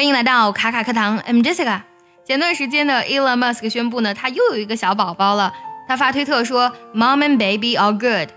[0.00, 1.82] 欢迎来到卡卡课堂，I'm Jessica。
[2.24, 5.52] 前段时间呢，Elon Musk 宣布呢，他又有一个小宝宝了。
[5.86, 8.30] 他发推特说，Mom and baby all good。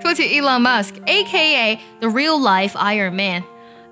[0.00, 1.78] 说起 Elon Musk，A.K.A.
[2.00, 3.44] the real life Iron Man，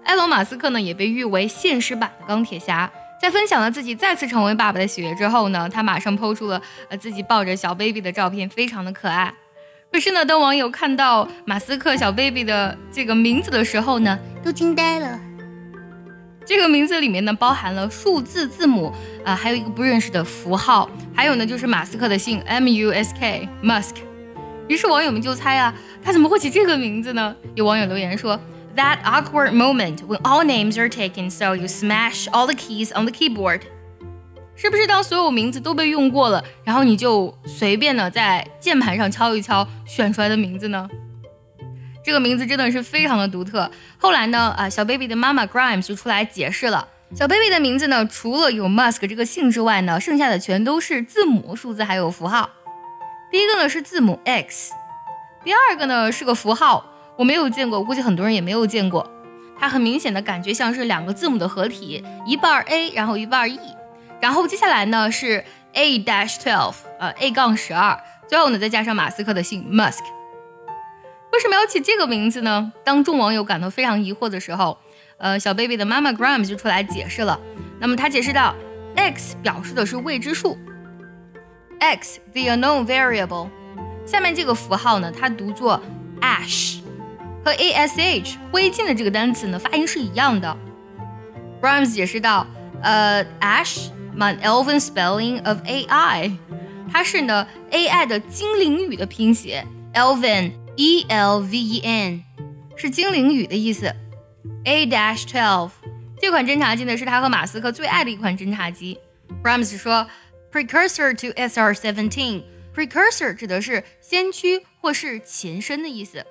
[0.04, 2.90] 埃隆·马斯克呢也被誉为现实版的钢铁侠。
[3.21, 6.58] 在分享了自己再次成为爸爸的喜悦之后呢，他马上抛出了
[6.88, 9.31] 呃自己抱着小 baby 的照片，非常的可爱。
[9.92, 15.21] 可是呢，当网友看到马斯克小 baby 的这个名字的时候呢，都惊呆了。
[16.48, 18.91] 这个名字里面呢，包含了数字字母
[19.23, 23.97] 啊，还有一个不认识的符号，还有呢就是马斯克的姓 M U S K Musk。
[24.66, 27.37] 于是网友们就猜啊，他怎么会起这个名字呢？
[27.55, 28.41] 有网友留言说
[28.74, 33.12] ：“That awkward moment when all names are taken, so you smash all the keys on the
[33.12, 33.60] keyboard。”
[34.57, 40.88] 是不是当所有名字都被用过了，然后你就随便的在键盘上敲一敲选出来的名字呢？
[42.05, 43.70] 这个名字真的是非常的独特。
[43.98, 52.51] 后来呢，啊，小 baby 的妈妈 Grimes 就出来解释了，小 baby 的名字呢，除了有 Musk 这个姓之外呢，剩下的全都是字母、数字还有符号。
[53.30, 54.73] 第一个呢是字母 X，
[55.45, 56.85] 第二个呢是个符号，
[57.16, 59.10] 我没有见过，估计很多人也没有见过。
[59.59, 63.59] 它很明显的感觉像是两个字母的合体，一半 A，然后一半 E。
[64.20, 70.04] 然后接下来呢是 A dash twelve，呃 A 杠十二，最后呢再加上马斯克的姓 Musk。
[71.39, 72.72] 为什么要起这个名字呢？
[72.84, 74.77] 当众网友感到非常疑惑的时候，
[75.19, 77.39] 呃，小 baby 的妈妈 Grams 就出来解释了。
[77.78, 78.56] 那么他解释到
[78.97, 80.59] ，X 表示的是未知数
[81.78, 83.48] ，X the unknown variable。
[84.05, 85.81] 下面这个符号呢，它读作
[86.20, 86.81] ash，
[87.44, 90.56] 和 a s h 灰烬的这个单词呢发音是一样的。
[91.62, 92.44] Grams 解释到，
[92.83, 96.33] 呃，ash，an elven spelling of AI，
[96.92, 100.50] 它是呢 AI 的精灵语的拼写，elven。
[100.80, 102.22] E L V E N
[102.76, 103.92] 是精灵语的意思。
[104.64, 105.70] A dash twelve
[106.20, 108.96] 这款侦察机呢是他和马斯克最爱的一款侦察机。
[109.42, 110.06] Grimes 说
[110.52, 112.44] ，precursor to S R seventeen。
[112.72, 116.25] precursor 指的是先驱或是前身的意思。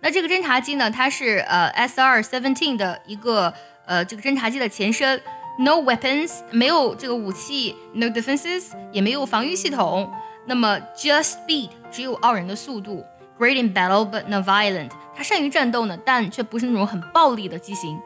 [0.00, 3.54] 那这个侦察机呢，它是呃 S R seventeen 的一个
[3.86, 5.22] 呃这个侦察机的前身。
[5.56, 10.12] No weapons 没有这个武器，No defenses 也没有防御系统。
[10.46, 13.06] 那么 just speed 只有傲人的速度。
[13.38, 17.98] Great in battle but not violent，他善于战斗呢，但却不是那种很暴力的机型。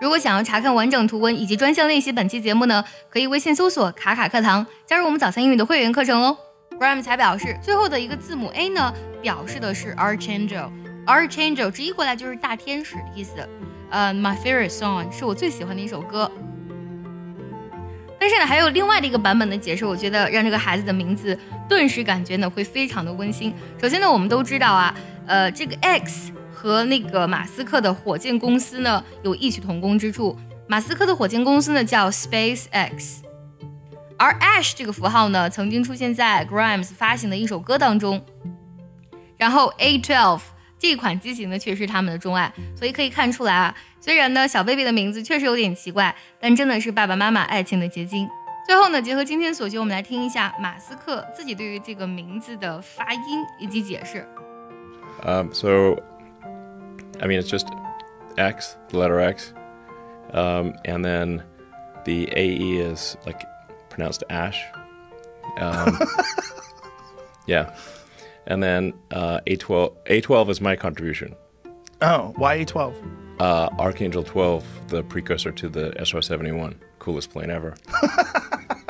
[0.00, 6.36] 如果想要查看完整图文以及专项练习本期节目呢，可以微信搜索“卡卡课堂”，加入我们早餐英语的会员课程哦。
[6.78, 8.92] Graham 才表示，最后的一个字母 A 呢，
[9.22, 13.48] 表示的是 Archangel，Archangel 直译过来就是大天使的意思。
[13.90, 16.28] 呃，My favorite song 是我最喜欢的一首歌。
[18.24, 23.52] 但是呢，还有另外的一个版本的解释，我觉得让这个孩子的名字顿时感觉呢会非常的温馨。
[23.78, 24.94] 首先呢，我们都知道啊，
[25.26, 30.38] 呃，这个 X 和那个马斯克的火箭公司呢有异曲同工之处。
[30.66, 33.22] 马斯克的火箭公司呢叫 Space X，
[34.16, 38.24] 而 Ash 这个符号呢曾经出现在 Grimes 发行的一首歌当中。
[39.36, 40.40] 然后 A12
[40.78, 43.74] 这款机型呢却是他们的钟爱，所以可以看出来啊。
[44.03, 48.29] 虽然呢，小 baby 的名字确实有点奇怪，但真的是爸爸妈妈爱情的结晶。
[48.65, 54.27] 最后呢，结合今天所学，我们来听一下马斯克自己对于这个名字的发音以及解释。
[55.23, 55.97] Um, so,
[57.19, 57.67] I mean, it's just
[58.37, 59.53] X, the letter X,
[60.31, 61.41] um, and then
[62.05, 63.43] the AE is like
[63.89, 64.61] pronounced ash.
[65.59, 65.97] Um,
[67.47, 67.71] yeah,
[68.45, 69.91] and then uh, A12.
[70.05, 71.35] A12 is my contribution.
[72.01, 72.93] Oh, why A12?
[73.38, 76.78] Uh, Archangel 12, the precursor to the SR 71.
[76.98, 77.74] Coolest plane ever.